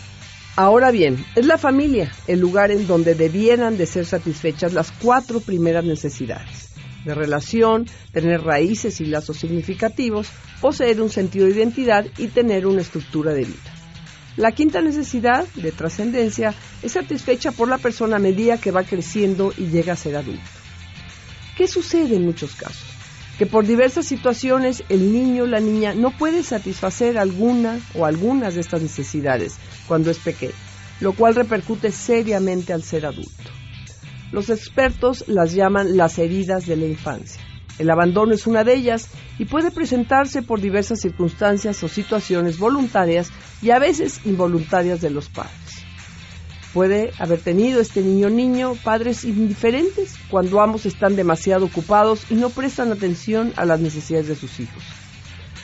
[0.56, 5.40] Ahora bien, es la familia el lugar en donde debieran de ser satisfechas las cuatro
[5.40, 10.28] primeras necesidades de relación, tener raíces y lazos significativos,
[10.62, 13.78] poseer un sentido de identidad y tener una estructura de vida.
[14.38, 19.52] La quinta necesidad de trascendencia es satisfecha por la persona a medida que va creciendo
[19.58, 20.44] y llega a ser adulto.
[21.58, 22.86] ¿Qué sucede en muchos casos?
[23.40, 28.54] Que por diversas situaciones el niño o la niña no puede satisfacer alguna o algunas
[28.54, 29.56] de estas necesidades
[29.88, 30.54] cuando es pequeño,
[31.00, 33.52] lo cual repercute seriamente al ser adulto.
[34.32, 37.42] Los expertos las llaman las heridas de la infancia.
[37.80, 43.30] El abandono es una de ellas y puede presentarse por diversas circunstancias o situaciones voluntarias
[43.62, 45.86] y a veces involuntarias de los padres.
[46.74, 52.50] Puede haber tenido este niño niño padres indiferentes cuando ambos están demasiado ocupados y no
[52.50, 54.84] prestan atención a las necesidades de sus hijos.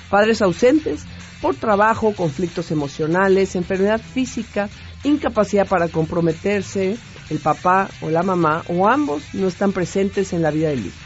[0.09, 1.03] Padres ausentes
[1.41, 4.69] por trabajo, conflictos emocionales, enfermedad física,
[5.03, 6.97] incapacidad para comprometerse,
[7.33, 10.97] el papá o la mamá o ambos no están presentes en la vida del hijo.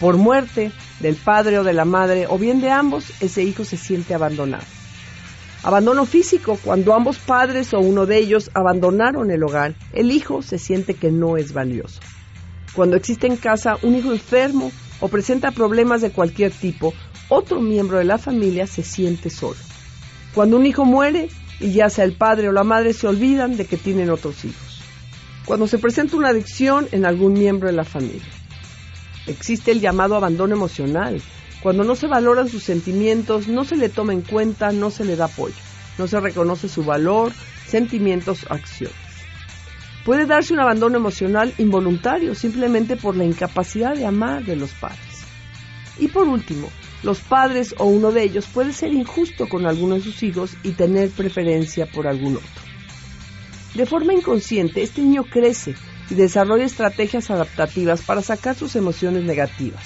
[0.00, 3.76] Por muerte del padre o de la madre o bien de ambos, ese hijo se
[3.76, 4.64] siente abandonado.
[5.62, 10.58] Abandono físico, cuando ambos padres o uno de ellos abandonaron el hogar, el hijo se
[10.58, 12.00] siente que no es valioso.
[12.74, 16.94] Cuando existe en casa un hijo enfermo o presenta problemas de cualquier tipo,
[17.28, 19.60] otro miembro de la familia se siente solo.
[20.34, 21.28] Cuando un hijo muere
[21.60, 24.73] y ya sea el padre o la madre se olvidan de que tienen otros hijos
[25.44, 28.22] cuando se presenta una adicción en algún miembro de la familia.
[29.26, 31.20] Existe el llamado abandono emocional,
[31.62, 35.16] cuando no se valoran sus sentimientos, no se le toma en cuenta, no se le
[35.16, 35.54] da apoyo,
[35.96, 37.32] no se reconoce su valor,
[37.66, 38.96] sentimientos o acciones.
[40.04, 45.24] Puede darse un abandono emocional involuntario simplemente por la incapacidad de amar de los padres.
[45.98, 46.68] Y por último,
[47.02, 50.72] los padres o uno de ellos puede ser injusto con alguno de sus hijos y
[50.72, 52.63] tener preferencia por algún otro.
[53.74, 55.74] De forma inconsciente, este niño crece
[56.08, 59.82] y desarrolla estrategias adaptativas para sacar sus emociones negativas.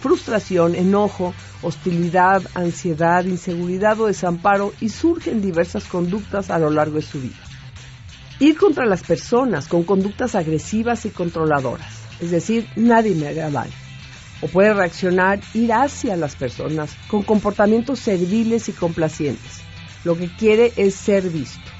[0.00, 7.02] Frustración, enojo, hostilidad, ansiedad, inseguridad o desamparo y surgen diversas conductas a lo largo de
[7.02, 7.36] su vida.
[8.40, 13.66] Ir contra las personas con conductas agresivas y controladoras, es decir, nadie me haga.
[14.40, 19.60] O puede reaccionar, ir hacia las personas con comportamientos serviles y complacientes.
[20.02, 21.79] Lo que quiere es ser visto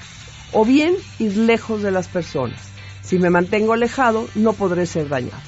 [0.53, 2.59] o bien ir lejos de las personas.
[3.01, 5.41] Si me mantengo alejado, no podré ser dañado.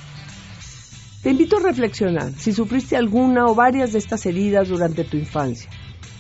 [1.22, 5.70] Te invito a reflexionar si sufriste alguna o varias de estas heridas durante tu infancia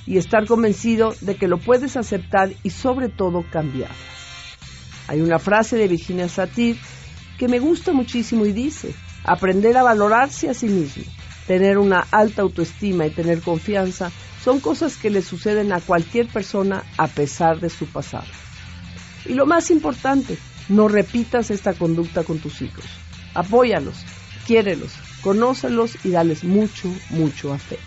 [0.05, 3.97] y estar convencido de que lo puedes aceptar y sobre todo cambiarlas.
[5.07, 6.77] Hay una frase de Virginia Satir
[7.37, 8.93] que me gusta muchísimo y dice,
[9.25, 11.03] aprender a valorarse a sí mismo,
[11.47, 16.83] tener una alta autoestima y tener confianza son cosas que le suceden a cualquier persona
[16.97, 18.42] a pesar de su pasado.
[19.25, 20.37] Y lo más importante,
[20.69, 22.85] no repitas esta conducta con tus hijos.
[23.33, 23.97] Apóyalos,
[24.45, 27.83] quiérelos, conócelos y dales mucho, mucho afecto.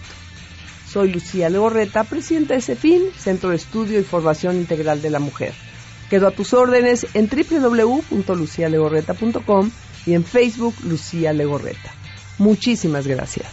[0.88, 5.52] Soy Lucía Legorreta, presidenta de CEFIN, Centro de Estudio y Formación Integral de la Mujer.
[6.08, 9.70] Quedo a tus órdenes en www.lucialegorreta.com
[10.06, 11.90] y en Facebook Lucía Legorreta.
[12.38, 13.48] Muchísimas gracias.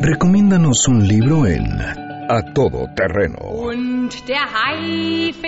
[0.00, 5.44] Recomiéndanos un libro en A Todo Terreno Und der Haifisch,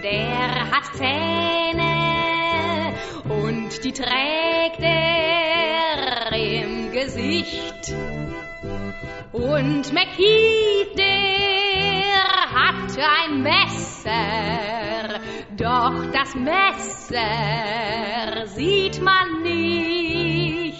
[0.00, 1.88] der hat Zähne
[3.28, 7.94] und die trägt er im Gesicht.
[9.32, 12.14] Und McKeith, der
[12.54, 15.20] hat ein Messer,
[15.56, 17.26] doch das Messer
[18.46, 20.37] sieht man nicht.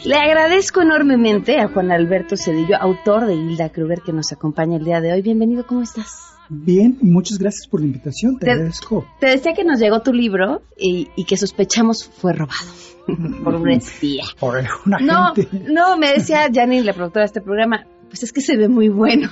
[0.09, 4.85] Le agradezco enormemente a Juan Alberto Cedillo, autor de Hilda Kruger, que nos acompaña el
[4.87, 5.21] día de hoy.
[5.21, 6.35] Bienvenido, ¿cómo estás?
[6.49, 9.05] Bien, muchas gracias por la invitación, te, agradezco.
[9.21, 12.59] Te decía que nos llegó tu libro y, que sospechamos fue robado
[13.45, 14.25] por una espía.
[14.41, 15.71] Por una no, gente.
[15.71, 18.89] No, me decía Janine, la productora de este programa, pues es que se ve muy
[18.89, 19.29] bueno.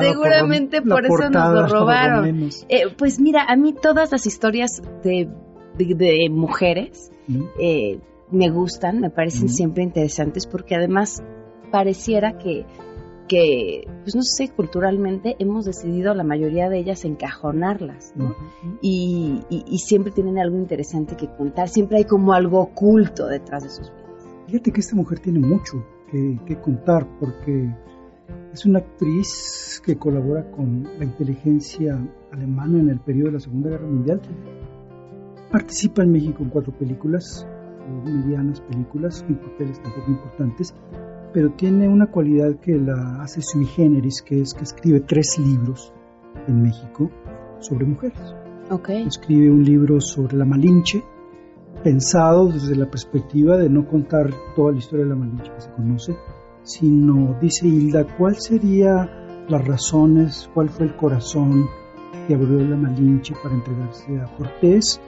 [0.00, 2.50] Seguramente por, eso nos lo robaron.
[2.68, 5.28] Eh, pues mira, a mí todas las historias de,
[5.78, 7.12] de, mujeres
[7.60, 8.00] eh,
[8.30, 11.22] me gustan, me parecen siempre interesantes porque además
[11.70, 12.66] pareciera que
[13.30, 18.34] que, pues no sé, culturalmente hemos decidido la mayoría de ellas encajonarlas, ¿no?
[18.82, 23.70] y, y, siempre tienen algo interesante que contar, siempre hay como algo oculto detrás de
[23.70, 24.28] sus vidas.
[24.48, 27.72] Fíjate que esta mujer tiene mucho que, que contar porque
[28.52, 33.70] es una actriz que colabora con la inteligencia alemana en el periodo de la Segunda
[33.70, 34.20] Guerra Mundial.
[35.52, 37.46] Participa en México en cuatro películas,
[38.04, 40.74] medianas películas, en papeles tampoco importantes,
[41.32, 45.92] pero tiene una cualidad que la hace sui generis, que es que escribe tres libros
[46.46, 47.10] en México
[47.60, 48.34] sobre mujeres.
[48.70, 49.06] Okay.
[49.06, 51.02] Escribe un libro sobre la Malinche,
[51.82, 55.70] pensado desde la perspectiva de no contar toda la historia de la Malinche que se
[55.72, 56.16] conoce,
[56.62, 61.66] sino, dice Hilda, cuál sería las razones, cuál fue el corazón
[62.26, 65.00] que abrió la Malinche para entregarse a Cortés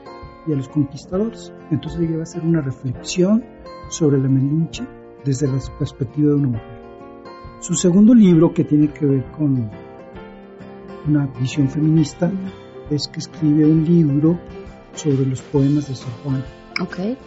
[0.47, 1.53] y a los conquistadores.
[1.71, 3.43] Entonces ella va a hacer una reflexión
[3.89, 4.85] sobre la Malinche
[5.23, 6.83] desde la perspectiva de una mujer.
[7.59, 9.69] Su segundo libro, que tiene que ver con
[11.07, 12.31] una visión feminista,
[12.89, 14.37] es que escribe un libro
[14.95, 16.45] sobre los poemas de Sor Juana.
[16.81, 17.17] Okay.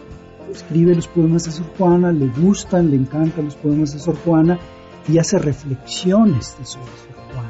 [0.51, 4.59] Escribe los poemas de Sor Juana, le gustan, le encantan los poemas de Sor Juana
[5.07, 7.46] y hace reflexiones de sobre Sor Juana.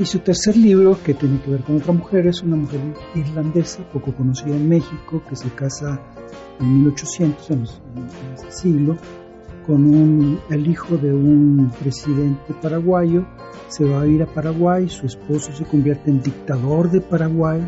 [0.00, 2.80] Y su tercer libro, que tiene que ver con otra mujer, es una mujer
[3.14, 6.00] irlandesa, poco conocida en México, que se casa
[6.58, 8.96] en 1800, en, ese siglo,
[9.66, 13.26] con un, el hijo de un presidente paraguayo.
[13.68, 17.60] Se va a ir a Paraguay, su esposo se convierte en dictador de Paraguay.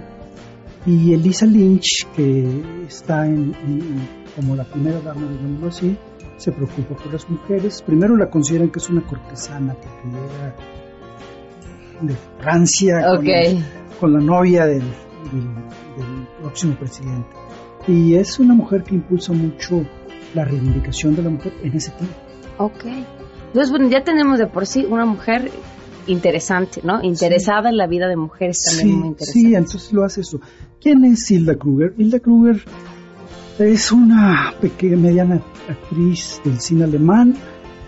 [0.87, 3.55] Y Elisa Lynch, que está en,
[4.35, 5.99] como la primera dama, digámoslo así,
[6.39, 7.83] se preocupa por las mujeres.
[7.83, 10.82] Primero la consideran que es una cortesana, porque llega
[12.03, 13.25] de Francia con, Ok.
[13.27, 13.65] el-
[14.01, 15.55] con la novia del, del-
[15.97, 17.29] del próximo presidente.
[17.89, 19.85] Y es una mujer que impulsa mucho
[20.35, 22.15] la reivindicación de la mujer en ese tiempo.
[22.59, 22.85] Ok.
[23.49, 25.51] Entonces, bueno, ya tenemos de por sí una mujer
[26.07, 27.03] interesante, ¿no?
[27.03, 29.41] Interesada en la vida de mujeres también muy Sí, interesante.
[29.41, 30.41] sí, entonces lo hace eso.
[30.81, 31.95] ¿Quién es Hilda Kruger?
[31.97, 32.61] Hilda Kruger
[33.59, 37.35] es una pequeña, mediana actriz del cine alemán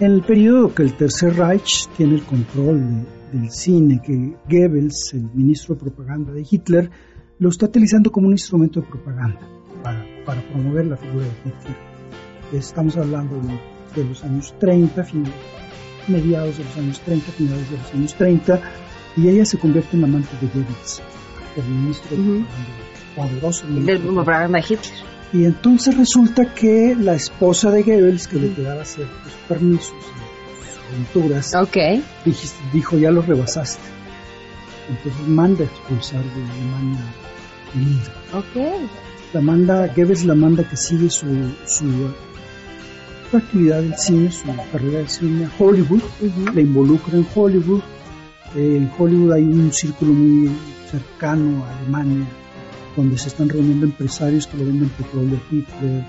[0.01, 5.13] en el periodo que el Tercer Reich tiene el control de- del cine, que Goebbels,
[5.15, 6.91] el ministro de propaganda de Hitler,
[7.39, 9.41] lo está utilizando como un instrumento de propaganda
[9.83, 11.77] para, para promover la figura de Hitler.
[12.53, 15.25] Estamos hablando de, de los años 30, fin-
[16.09, 18.61] mediados de los años 30, finales de los años 30,
[19.17, 21.03] y ella se convierte en amante de Goebbels,
[21.57, 22.49] el ministro de propaganda,
[23.17, 24.95] poderoso ministro Del propaganda de Hitler.
[25.33, 29.95] y entonces resulta que la esposa de Goebbels, que le quedaba ciertos permisos
[30.95, 31.55] aventuras,
[32.25, 33.83] dijiste- dijo, ya los rebasaste.
[34.89, 37.01] Entonces manda a expulsar de Alemania
[37.75, 38.39] a Hilda.
[38.39, 38.91] Ok.
[39.33, 41.27] La manda, Goebbels la manda que sigue su,
[41.67, 41.87] su,
[43.31, 46.03] su actividad del cine, su carrera del cine a Hollywood,
[46.55, 47.81] la involucra en Hollywood.
[48.55, 50.51] Eh, en Hollywood hay un círculo muy
[50.91, 52.27] cercano a Alemania,
[52.97, 56.05] donde se están reuniendo empresarios que le venden petróleo a Hitler,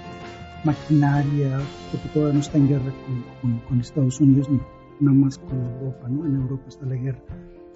[0.63, 1.59] maquinaria,
[1.91, 4.59] porque todavía no está en guerra con, con- con Estados Unidos ni
[4.99, 6.25] nada más con Europa, ¿no?
[6.25, 7.21] En Europa está la guerra.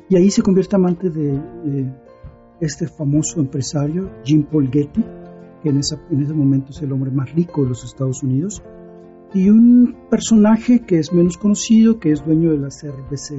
[0.10, 1.94] Y ahí se convierte amante de eh,
[2.60, 5.04] este famoso empresario, Jim Paul Getty,
[5.62, 8.64] que en, esa- en ese momento es el hombre más rico de los Estados Unidos,
[9.34, 13.36] y un personaje que es menos conocido, que es dueño de la cerveza,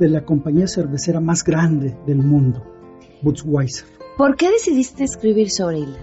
[0.00, 2.62] de la compañía cervecera más grande del mundo,
[3.22, 3.86] Budweiser.
[4.16, 5.98] ¿Por qué decidiste escribir sobre Hilda?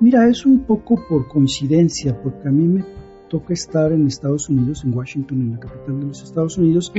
[0.00, 2.84] Mira, es un poco por coincidencia, porque a mí me
[3.28, 6.92] toca estar en Estados Unidos, en Washington, en la capital de los Estados Unidos,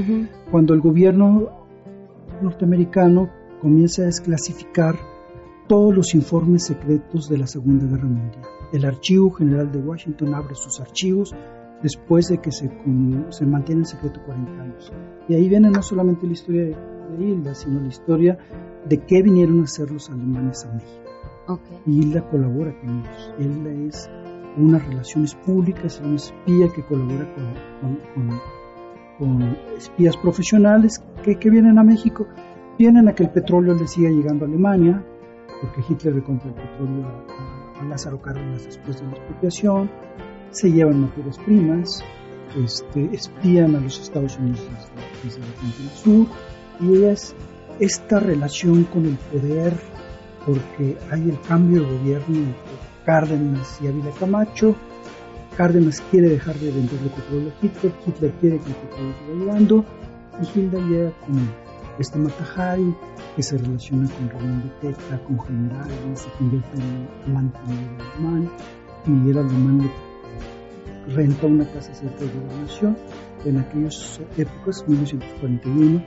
[0.52, 1.50] cuando el gobierno
[2.42, 3.30] norteamericano
[3.62, 4.96] comienza a desclasificar
[5.68, 8.44] todos los informes secretos de la Segunda Guerra Mundial.
[8.72, 11.36] El Archivo General de Washington abre sus archivos
[11.82, 12.72] después de que se,
[13.30, 14.92] se mantiene en secreto 40 años.
[15.28, 16.76] Y ahí viene no solamente la historia de,
[17.20, 18.38] Hilda, sino la historia
[18.88, 21.62] de qué vinieron a hacer los alemanes a México.
[21.86, 23.34] Y Hilda colabora con ellos.
[23.40, 24.10] Hilda es
[24.58, 27.46] unas relaciones públicas, una espía que colabora con,
[27.82, 28.42] con- con-
[29.20, 32.28] con espías profesionales que, que vienen a México.
[32.78, 35.04] Vienen a que el petróleo le siga llegando a Alemania,
[35.62, 39.90] porque Hitler le compra el petróleo a, a- a Lázaro Cárdenas después de la expropiación.
[40.52, 42.04] Se llevan materias primas,
[42.64, 44.62] este, espían a los Estados Unidos
[45.24, 46.28] desde, desde frontera sur.
[46.80, 47.36] Y es
[47.80, 49.74] esta relación con el poder
[50.46, 52.38] porque hay el cambio de gobierno
[53.08, 54.76] Cárdenas y Ávila Camacho.
[55.56, 59.86] Cárdenas quiere dejar de venderle petróleo a Hitler, Hitler quiere que el petróleo siga llegando,
[60.42, 61.50] y Hilda llega con
[61.98, 62.96] este Matajari
[63.36, 68.52] que se relaciona con Ramón de Teta, con generales, se convierte en Miguel Alemán,
[69.06, 69.90] Miguel Alemán
[71.08, 72.98] le renta una casa cerca de gobernación.
[73.46, 76.04] En aquellas épocas, 1941,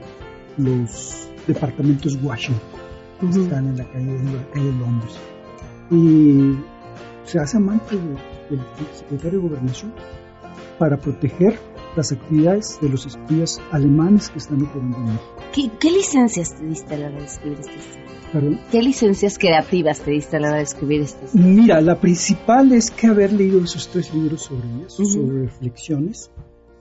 [0.59, 2.69] los departamentos Washington
[3.23, 5.19] están en la calle, en la calle de Londres.
[5.91, 6.57] Y
[7.25, 8.61] se hace amante de- del
[8.95, 9.93] secretario de Gobernación
[10.79, 11.59] para proteger
[11.97, 15.35] las actividades de los espías alemanes que están operando en México.
[15.53, 18.05] ¿Qué, qué licencias te diste a la hora de escribir historia?
[18.33, 18.61] Perdón.
[18.71, 21.47] ¿Qué licencias creativas te diste a la hora de escribir esta historia?
[21.47, 26.31] Mira, la principal es que haber leído esos tres libros sobre ellas, sobre reflexiones,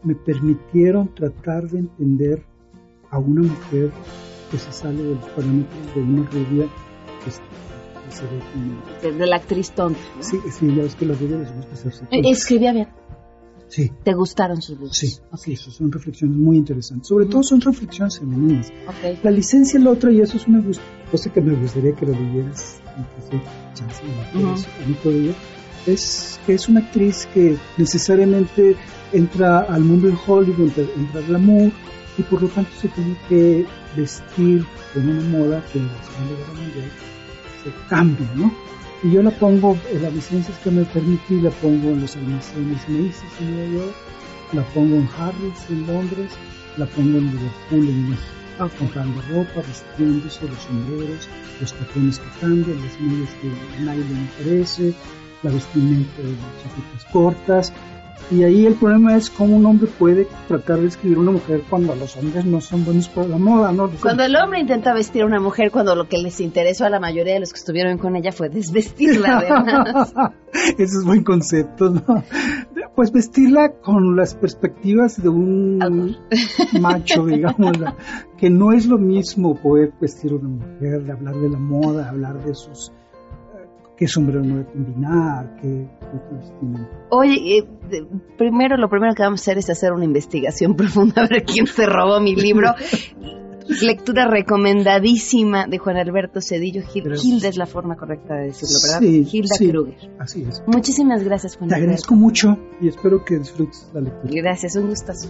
[0.04, 2.44] me permitieron tratar de entender
[3.10, 3.92] a una mujer
[4.52, 6.68] que se sale de los parámetros de una rubia
[7.26, 7.32] que,
[8.10, 9.18] que se ve como...
[9.18, 10.00] De, la actriz tonta.
[10.18, 10.24] ¿no?
[10.24, 12.22] Sí, sí, ya ves que las rubias les gusta hacerse Eh.
[12.26, 12.88] Escribía bien.
[13.68, 13.92] Sí.
[14.04, 14.98] ¿Te gustaron sus libros?
[14.98, 17.08] Sí, sí, eso son reflexiones muy interesantes.
[17.08, 18.72] Sobre todo son reflexiones femeninas.
[18.88, 19.24] Ok.
[19.24, 20.64] La licencia, la otra, y eso es una
[21.12, 22.82] cosa que me gustaría que lo leyeras,
[23.76, 24.56] chance de leer Ujú.
[24.56, 25.34] eso en otro día,
[25.86, 28.76] es que es una actriz que necesariamente
[29.14, 31.72] entra al mundo de Hollywood, entra, entra al glamour,
[32.18, 36.36] y por lo tanto se tiene que vestir con una moda que en la Segunda
[36.36, 36.92] Guerra Mundial
[37.64, 38.52] se cambia, ¿no?
[39.04, 42.90] Y yo la pongo, en las licencias que me permití, la pongo en los almacenes
[42.90, 43.96] Macy's en Nueva York,
[44.54, 46.32] la pongo en Harrods en Londres,
[46.78, 48.70] la pongo en Liverpool en México.
[48.78, 51.30] comprando ropa, vistiéndose, los sombreros,
[51.62, 54.94] los tacones que cambian, las medias que nadie le parece,
[55.44, 57.74] la vestimenta de las chaquetas cortas,
[58.32, 61.64] y ahí el problema es cómo un hombre puede tratar de escribir a una mujer
[61.70, 63.90] cuando los hombres no son buenos para la moda, ¿no?
[64.02, 67.00] Cuando el hombre intenta vestir a una mujer, cuando lo que les interesó a la
[67.00, 70.14] mayoría de los que estuvieron con ella fue desvestirla, además.
[70.54, 72.24] Ese es buen concepto, ¿no?
[72.96, 76.18] Pues vestirla con las perspectivas de un
[76.80, 77.78] macho, digamos,
[78.38, 82.44] que no es lo mismo poder vestir a una mujer, hablar de la moda, hablar
[82.44, 82.92] de sus
[84.00, 85.86] qué sombrero no combinar, qué,
[86.32, 86.90] vestimenta.
[87.10, 87.68] Oye, eh,
[88.38, 91.68] primero lo primero que vamos a hacer es hacer una investigación profunda a ver quién
[91.68, 92.74] se robó mi libro.
[93.82, 99.00] Lectura recomendadísima de Juan Alberto Cedillo Hilda es la forma correcta de decirlo, ¿verdad?
[99.00, 100.12] Sí, Hilda Kruger.
[100.18, 100.64] Así es.
[100.66, 104.34] Muchísimas gracias, Juan Te agradezco mucho y espero que disfrutes la lectura.
[104.34, 105.30] Gracias, un gustazo.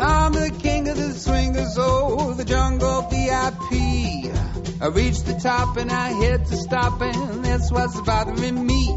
[0.00, 4.39] I'm the king of the swingers, oh, the jungle VIP.
[4.82, 8.96] I reached the top and I hit to stop and that's what's bothering me.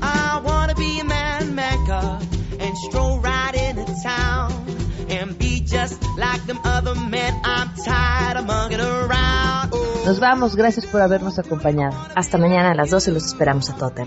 [0.00, 2.20] I wanna be a man maker
[2.60, 4.52] and stroll right into town
[5.08, 7.40] and be just like them other men.
[7.44, 9.70] I'm tired of mugging around.
[9.72, 10.02] Oh.
[10.06, 11.96] Nos vamos, gracias por habernos acompañado.
[12.14, 14.06] Hasta mañana a las 12 los esperamos a Totter.